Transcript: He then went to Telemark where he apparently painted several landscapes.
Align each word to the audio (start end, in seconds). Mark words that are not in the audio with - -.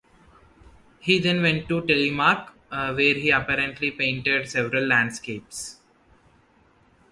He 0.99 1.19
then 1.19 1.43
went 1.43 1.67
to 1.67 1.83
Telemark 1.85 2.49
where 2.69 3.13
he 3.13 3.29
apparently 3.29 3.91
painted 3.91 4.49
several 4.49 4.83
landscapes. 4.87 5.77